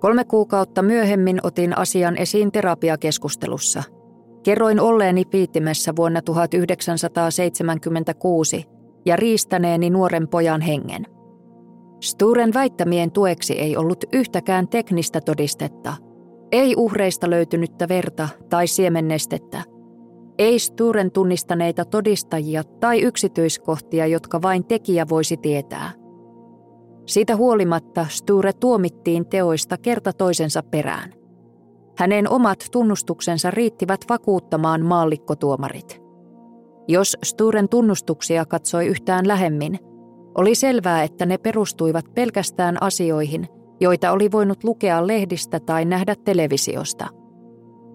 Kolme 0.00 0.24
kuukautta 0.24 0.82
myöhemmin 0.82 1.40
otin 1.42 1.78
asian 1.78 2.16
esiin 2.16 2.52
terapiakeskustelussa. 2.52 3.82
Kerroin 4.42 4.80
olleeni 4.80 5.24
Piitimessä 5.24 5.96
vuonna 5.96 6.22
1976 6.22 8.64
ja 9.06 9.16
riistäneeni 9.16 9.90
nuoren 9.90 10.28
pojan 10.28 10.60
hengen. 10.60 11.06
Sturen 12.00 12.54
väittämien 12.54 13.12
tueksi 13.12 13.52
ei 13.52 13.76
ollut 13.76 14.04
yhtäkään 14.12 14.68
teknistä 14.68 15.20
todistetta. 15.20 15.94
Ei 16.52 16.74
uhreista 16.76 17.30
löytynyttä 17.30 17.88
verta 17.88 18.28
tai 18.50 18.66
siemennestettä– 18.66 19.62
ei 20.38 20.58
Sturen 20.58 21.10
tunnistaneita 21.10 21.84
todistajia 21.84 22.64
tai 22.64 23.00
yksityiskohtia, 23.00 24.06
jotka 24.06 24.42
vain 24.42 24.64
tekijä 24.64 25.06
voisi 25.08 25.36
tietää. 25.36 25.92
Siitä 27.08 27.36
huolimatta 27.36 28.06
Sture 28.08 28.52
tuomittiin 28.52 29.26
teoista 29.26 29.76
kerta 29.78 30.12
toisensa 30.12 30.62
perään. 30.62 31.12
Hänen 31.98 32.30
omat 32.30 32.66
tunnustuksensa 32.72 33.50
riittivät 33.50 34.00
vakuuttamaan 34.08 34.84
maallikkotuomarit. 34.84 36.02
Jos 36.88 37.16
Sturen 37.24 37.68
tunnustuksia 37.68 38.46
katsoi 38.46 38.86
yhtään 38.86 39.28
lähemmin, 39.28 39.78
oli 40.34 40.54
selvää, 40.54 41.02
että 41.02 41.26
ne 41.26 41.38
perustuivat 41.38 42.04
pelkästään 42.14 42.82
asioihin, 42.82 43.48
joita 43.80 44.12
oli 44.12 44.32
voinut 44.32 44.64
lukea 44.64 45.06
lehdistä 45.06 45.60
tai 45.60 45.84
nähdä 45.84 46.14
televisiosta– 46.24 47.08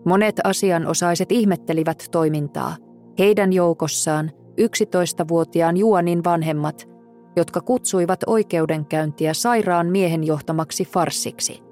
Monet 0.06 0.36
asianosaiset 0.44 1.32
ihmettelivät 1.32 2.04
toimintaa. 2.12 2.76
Heidän 3.20 3.54
joukossaan 3.54 4.32
11-vuotiaan 4.62 5.78
Juanin 5.78 6.24
vanhemmat, 6.24 6.88
jotka 7.36 7.62
kutsuivat 7.62 8.20
oikeudenkäyntiä 8.28 9.34
sairaan 9.34 9.88
miehen 9.88 10.24
johtamaksi 10.24 10.86
farsiksi. 10.86 11.64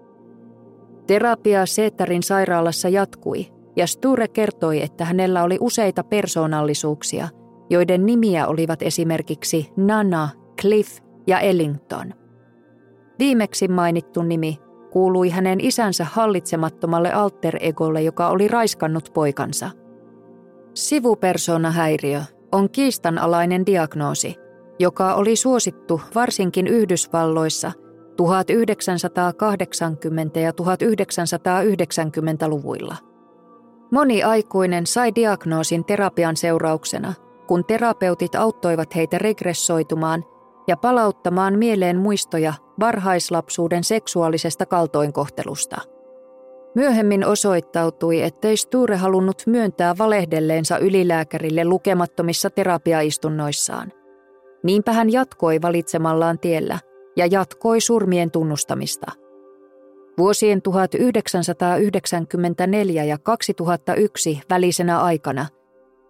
Terapia 1.07 1.65
Seettarin 1.65 2.23
sairaalassa 2.23 2.89
jatkui, 2.89 3.47
ja 3.75 3.87
Sture 3.87 4.27
kertoi, 4.27 4.81
että 4.81 5.05
hänellä 5.05 5.43
oli 5.43 5.57
useita 5.59 6.03
persoonallisuuksia, 6.03 7.27
joiden 7.69 8.05
nimiä 8.05 8.47
olivat 8.47 8.81
esimerkiksi 8.81 9.71
Nana, 9.77 10.29
Cliff 10.61 10.99
ja 11.27 11.39
Ellington. 11.39 12.13
Viimeksi 13.19 13.67
mainittu 13.67 14.21
nimi 14.21 14.57
kuului 14.91 15.29
hänen 15.29 15.61
isänsä 15.61 16.05
hallitsemattomalle 16.11 17.11
alter-egolle, 17.11 18.01
joka 18.01 18.27
oli 18.27 18.47
raiskannut 18.47 19.11
poikansa. 19.13 19.69
Sivupersonahäiriö 20.73 22.21
on 22.51 22.69
kiistanalainen 22.69 23.65
diagnoosi, 23.65 24.35
joka 24.79 25.13
oli 25.13 25.35
suosittu 25.35 26.01
varsinkin 26.15 26.67
Yhdysvalloissa 26.67 27.71
1980- 28.21 28.23
ja 30.39 30.51
1990-luvuilla. 30.51 32.95
Moni 33.91 34.23
aikuinen 34.23 34.87
sai 34.87 35.15
diagnoosin 35.15 35.85
terapian 35.85 36.37
seurauksena, 36.37 37.13
kun 37.47 37.65
terapeutit 37.65 38.35
auttoivat 38.35 38.95
heitä 38.95 39.17
regressoitumaan 39.17 40.23
ja 40.67 40.77
palauttamaan 40.77 41.57
mieleen 41.57 41.97
muistoja 41.97 42.53
varhaislapsuuden 42.79 43.83
seksuaalisesta 43.83 44.65
kaltoinkohtelusta. 44.65 45.81
Myöhemmin 46.75 47.25
osoittautui, 47.25 48.21
ettei 48.21 48.57
Sture 48.57 48.95
halunnut 48.95 49.43
myöntää 49.47 49.97
valehdelleensa 49.97 50.77
ylilääkärille 50.77 51.65
lukemattomissa 51.65 52.49
terapiaistunnoissaan. 52.49 53.91
Niinpä 54.63 54.91
hän 54.91 55.11
jatkoi 55.11 55.61
valitsemallaan 55.61 56.39
tiellä 56.39 56.79
ja 57.15 57.25
jatkoi 57.25 57.81
surmien 57.81 58.31
tunnustamista. 58.31 59.11
Vuosien 60.17 60.61
1994 60.61 63.03
ja 63.03 63.17
2001 63.17 64.41
välisenä 64.49 65.01
aikana 65.01 65.45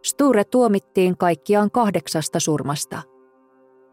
Sture 0.04 0.44
tuomittiin 0.44 1.18
kaikkiaan 1.18 1.72
kahdeksasta 1.72 2.40
surmasta. 2.40 3.02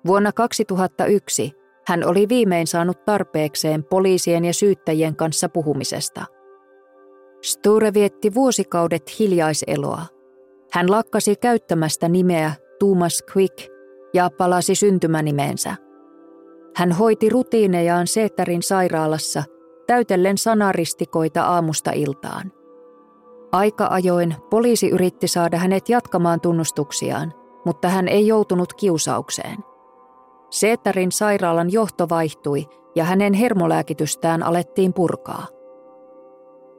Vuonna 0.06 0.32
2001 0.32 1.52
hän 1.86 2.06
oli 2.06 2.28
viimein 2.28 2.66
saanut 2.66 3.04
tarpeekseen 3.04 3.84
poliisien 3.84 4.44
ja 4.44 4.54
syyttäjien 4.54 5.16
kanssa 5.16 5.48
puhumisesta. 5.48 6.24
Sture 7.42 7.94
vietti 7.94 8.34
vuosikaudet 8.34 9.18
hiljaiseloa. 9.18 10.02
Hän 10.72 10.90
lakkasi 10.90 11.36
käyttämästä 11.36 12.08
nimeä 12.08 12.52
Thomas 12.78 13.24
Quick 13.36 13.77
ja 14.14 14.30
palasi 14.38 14.74
syntymänimeensä. 14.74 15.76
Hän 16.76 16.92
hoiti 16.92 17.28
rutiinejaan 17.28 18.06
Seetärin 18.06 18.62
sairaalassa 18.62 19.42
täytellen 19.86 20.38
sanaristikoita 20.38 21.42
aamusta 21.42 21.90
iltaan. 21.90 22.52
Aika 23.52 23.86
ajoin 23.90 24.34
poliisi 24.50 24.88
yritti 24.88 25.28
saada 25.28 25.58
hänet 25.58 25.88
jatkamaan 25.88 26.40
tunnustuksiaan, 26.40 27.32
mutta 27.64 27.88
hän 27.88 28.08
ei 28.08 28.26
joutunut 28.26 28.74
kiusaukseen. 28.74 29.56
Seetärin 30.50 31.12
sairaalan 31.12 31.72
johto 31.72 32.08
vaihtui 32.08 32.66
ja 32.94 33.04
hänen 33.04 33.34
hermolääkitystään 33.34 34.42
alettiin 34.42 34.92
purkaa. 34.92 35.46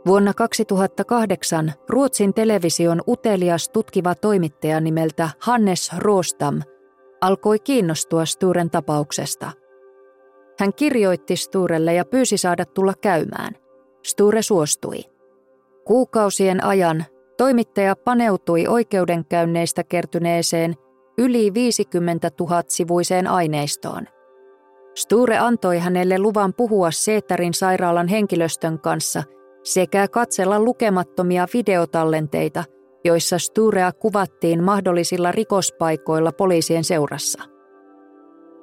Vuonna 0.06 0.34
2008 0.34 1.74
Ruotsin 1.90 2.34
television 2.34 3.02
utelias 3.08 3.70
tutkiva 3.70 4.16
toimittaja 4.16 4.80
nimeltä 4.82 5.30
Hannes 5.40 5.92
Roostam 5.98 6.62
alkoi 7.22 7.60
kiinnostua 7.60 8.26
Sturen 8.26 8.70
tapauksesta. 8.70 9.52
Hän 10.60 10.74
kirjoitti 10.74 11.36
Sturelle 11.36 11.94
ja 11.94 12.06
pyysi 12.06 12.38
saada 12.38 12.66
tulla 12.66 12.94
käymään. 13.02 13.56
Sture 14.06 14.42
suostui. 14.42 15.00
Kuukausien 15.86 16.64
ajan 16.64 17.06
toimittaja 17.38 17.96
paneutui 17.96 18.68
oikeudenkäynneistä 18.68 19.84
kertyneeseen 19.84 20.76
yli 21.18 21.54
50 21.54 22.32
000 22.40 22.64
sivuiseen 22.68 23.28
aineistoon. 23.28 24.08
Sture 24.96 25.38
antoi 25.38 25.80
hänelle 25.80 26.20
luvan 26.20 26.54
puhua 26.54 26.92
Seetärin 26.92 27.54
sairaalan 27.54 28.08
henkilöstön 28.08 28.80
kanssa 28.80 29.24
sekä 29.64 30.08
katsella 30.08 30.60
lukemattomia 30.60 31.48
videotallenteita, 31.54 32.64
joissa 33.06 33.38
Sturea 33.38 33.92
kuvattiin 33.92 34.64
mahdollisilla 34.64 35.32
rikospaikoilla 35.32 36.32
poliisien 36.32 36.84
seurassa. 36.84 37.44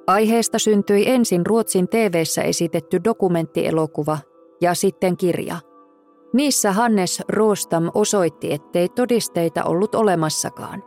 Aiheesta 0.07 0.59
syntyi 0.59 1.09
ensin 1.09 1.45
Ruotsin 1.45 1.87
tv 1.87 2.23
esitetty 2.43 3.03
dokumenttielokuva 3.03 4.17
ja 4.61 4.73
sitten 4.73 5.17
kirja. 5.17 5.55
Niissä 6.33 6.71
Hannes 6.71 7.23
Roostam 7.29 7.91
osoitti, 7.93 8.53
ettei 8.53 8.89
todisteita 8.89 9.63
ollut 9.63 9.95
olemassakaan. 9.95 10.83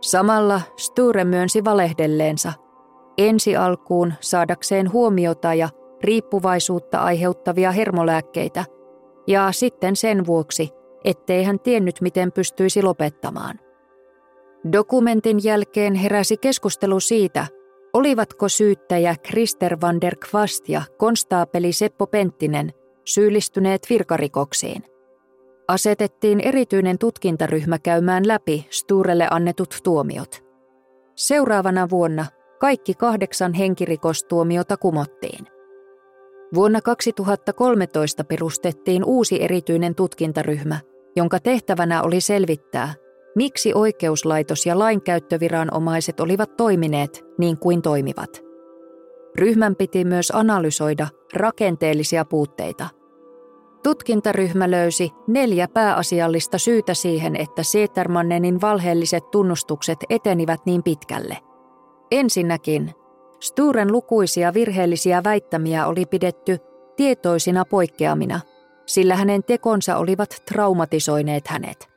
Samalla 0.00 0.60
Sture 0.76 1.24
myönsi 1.24 1.64
valehdelleensa 1.64 2.52
ensi 3.18 3.56
alkuun 3.56 4.12
saadakseen 4.20 4.92
huomiota 4.92 5.54
ja 5.54 5.68
riippuvaisuutta 6.04 6.98
aiheuttavia 6.98 7.72
hermolääkkeitä 7.72 8.64
ja 9.26 9.52
sitten 9.52 9.96
sen 9.96 10.26
vuoksi, 10.26 10.68
ettei 11.04 11.44
hän 11.44 11.60
tiennyt 11.60 12.00
miten 12.00 12.32
pystyisi 12.32 12.82
lopettamaan. 12.82 13.60
Dokumentin 14.72 15.44
jälkeen 15.44 15.94
heräsi 15.94 16.36
keskustelu 16.36 17.00
siitä, 17.00 17.46
olivatko 17.92 18.48
syyttäjä 18.48 19.14
Krister 19.22 19.76
van 19.80 20.00
der 20.00 20.16
Kvast 20.16 20.68
ja 20.68 20.82
konstaapeli 20.96 21.72
Seppo 21.72 22.06
Penttinen 22.06 22.72
syyllistyneet 23.04 23.86
virkarikoksiin– 23.90 24.82
asetettiin 25.68 26.40
erityinen 26.40 26.98
tutkintaryhmä 26.98 27.78
käymään 27.78 28.28
läpi 28.28 28.66
Sturelle 28.70 29.28
annetut 29.30 29.78
tuomiot. 29.84 30.44
Seuraavana 31.14 31.90
vuonna 31.90 32.26
kaikki 32.60 32.94
kahdeksan 32.94 33.52
henkirikostuomiota 33.52 34.76
kumottiin. 34.76 35.46
Vuonna 36.54 36.80
2013 36.80 38.24
perustettiin 38.24 39.04
uusi 39.04 39.42
erityinen 39.42 39.94
tutkintaryhmä, 39.94 40.80
jonka 41.16 41.40
tehtävänä 41.40 42.02
oli 42.02 42.20
selvittää, 42.20 42.94
miksi 43.36 43.74
oikeuslaitos 43.74 44.66
ja 44.66 44.78
lainkäyttöviranomaiset 44.78 46.20
olivat 46.20 46.56
toimineet 46.56 47.24
niin 47.38 47.58
kuin 47.58 47.82
toimivat. 47.82 48.42
Ryhmän 49.38 49.76
piti 49.76 50.04
myös 50.04 50.32
analysoida 50.34 51.08
rakenteellisia 51.34 52.24
puutteita– 52.24 52.88
Tutkintaryhmä 53.82 54.70
löysi 54.70 55.12
neljä 55.26 55.68
pääasiallista 55.68 56.58
syytä 56.58 56.94
siihen, 56.94 57.36
että 57.36 57.62
Seetermannenin 57.62 58.60
valheelliset 58.60 59.30
tunnustukset 59.30 59.98
etenivät 60.10 60.60
niin 60.66 60.82
pitkälle. 60.82 61.38
Ensinnäkin, 62.10 62.90
Sturen 63.40 63.92
lukuisia 63.92 64.54
virheellisiä 64.54 65.24
väittämiä 65.24 65.86
oli 65.86 66.06
pidetty 66.06 66.58
tietoisina 66.96 67.64
poikkeamina, 67.64 68.40
sillä 68.86 69.16
hänen 69.16 69.44
tekonsa 69.44 69.96
olivat 69.96 70.42
traumatisoineet 70.52 71.48
hänet. 71.48 71.88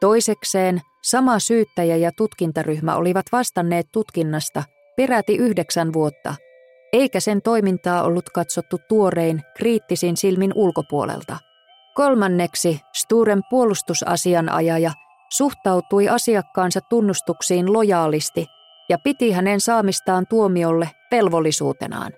Toisekseen, 0.00 0.80
sama 1.02 1.38
syyttäjä 1.38 1.96
ja 1.96 2.10
tutkintaryhmä 2.16 2.96
olivat 2.96 3.26
vastanneet 3.32 3.86
tutkinnasta 3.92 4.62
peräti 4.96 5.36
yhdeksän 5.36 5.92
vuotta– 5.92 6.34
eikä 6.92 7.20
sen 7.20 7.42
toimintaa 7.42 8.02
ollut 8.02 8.30
katsottu 8.30 8.78
tuorein 8.88 9.42
kriittisin 9.56 10.16
silmin 10.16 10.52
ulkopuolelta. 10.54 11.36
Kolmanneksi 11.94 12.80
Sturen 12.92 13.40
puolustusasianajaja 13.50 14.92
suhtautui 15.32 16.08
asiakkaansa 16.08 16.80
tunnustuksiin 16.80 17.72
lojaalisti 17.72 18.46
ja 18.92 18.98
piti 18.98 19.32
hänen 19.32 19.60
saamistaan 19.60 20.26
tuomiolle 20.26 20.90
velvollisuutenaan. 21.10 22.12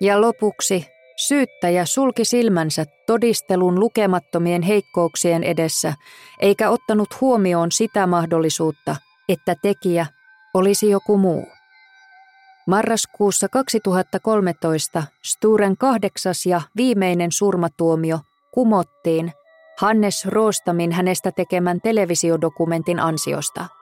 Ja 0.00 0.20
lopuksi 0.20 0.86
syyttäjä 1.16 1.84
sulki 1.84 2.24
silmänsä 2.24 2.84
todistelun 3.06 3.80
lukemattomien 3.80 4.62
heikkouksien 4.62 5.44
edessä, 5.44 5.94
eikä 6.40 6.70
ottanut 6.70 7.20
huomioon 7.20 7.72
sitä 7.72 8.06
mahdollisuutta, 8.06 8.96
että 9.28 9.54
tekijä 9.62 10.06
olisi 10.54 10.90
joku 10.90 11.18
muu. 11.18 11.46
Marraskuussa 12.66 13.48
2013 13.48 15.02
Sturen 15.24 15.76
kahdeksas 15.76 16.46
ja 16.46 16.60
viimeinen 16.76 17.32
surmatuomio 17.32 18.18
kumottiin 18.54 19.32
Hannes 19.80 20.26
Roostamin 20.26 20.92
hänestä 20.92 21.32
tekemän 21.32 21.80
televisiodokumentin 21.80 23.00
ansiosta. 23.00 23.75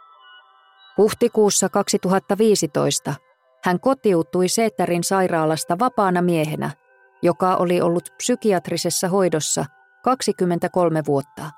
Huhtikuussa 0.99 1.69
2015 1.69 3.15
hän 3.65 3.81
kotiutui 3.81 4.49
Seetärin 4.49 5.05
sairaalasta 5.05 5.79
vapaana 5.79 6.23
miehenä, 6.23 6.71
joka 7.23 7.57
oli 7.57 7.81
ollut 7.81 8.05
psykiatrisessa 8.17 9.09
hoidossa 9.09 9.65
23 10.05 11.03
vuotta. 11.07 11.51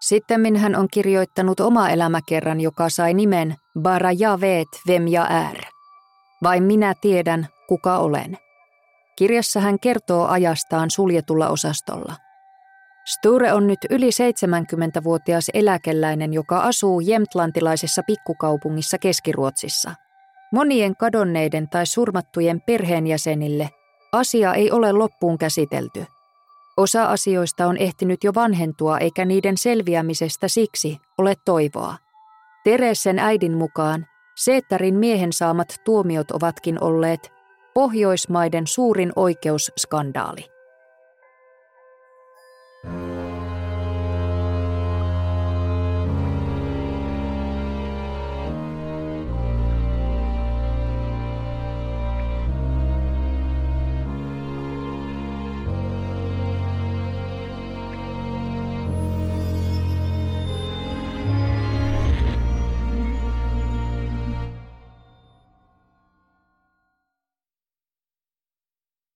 Sitten 0.00 0.56
hän 0.56 0.76
on 0.76 0.88
kirjoittanut 0.92 1.60
oma 1.60 1.88
elämäkerran, 1.88 2.60
joka 2.60 2.88
sai 2.88 3.14
nimen 3.14 3.56
Bara 3.80 4.12
Javet 4.12 4.68
Vem 4.86 5.08
ja 5.08 5.26
är. 5.26 5.56
Vain 6.42 6.62
minä 6.62 6.94
tiedän, 7.00 7.48
kuka 7.68 7.98
olen. 7.98 8.38
Kirjassa 9.16 9.60
hän 9.60 9.78
kertoo 9.80 10.26
ajastaan 10.26 10.90
suljetulla 10.90 11.48
osastolla. 11.48 12.14
Sture 13.04 13.52
on 13.52 13.66
nyt 13.66 13.78
yli 13.90 14.10
70-vuotias 14.10 15.50
eläkeläinen, 15.54 16.32
joka 16.32 16.60
asuu 16.60 17.00
jemtlantilaisessa 17.00 18.02
pikkukaupungissa 18.06 18.98
Keskiruotsissa. 18.98 19.94
Monien 20.52 20.96
kadonneiden 20.96 21.68
tai 21.68 21.86
surmattujen 21.86 22.60
perheenjäsenille 22.60 23.68
asia 24.12 24.54
ei 24.54 24.70
ole 24.70 24.92
loppuun 24.92 25.38
käsitelty. 25.38 26.04
Osa 26.76 27.04
asioista 27.04 27.66
on 27.66 27.76
ehtinyt 27.76 28.24
jo 28.24 28.34
vanhentua 28.34 28.98
eikä 28.98 29.24
niiden 29.24 29.56
selviämisestä 29.56 30.48
siksi 30.48 30.98
ole 31.18 31.34
toivoa. 31.44 31.96
Teressen 32.64 33.18
äidin 33.18 33.56
mukaan 33.56 34.06
Seettärin 34.40 34.94
miehen 34.94 35.32
saamat 35.32 35.76
tuomiot 35.84 36.30
ovatkin 36.30 36.82
olleet 36.82 37.32
Pohjoismaiden 37.74 38.66
suurin 38.66 39.12
oikeusskandaali. 39.16 40.59